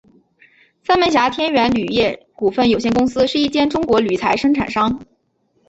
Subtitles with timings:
[0.81, 4.99] 三门峡天元铝业股份有限公司是一间中国铝材生产商。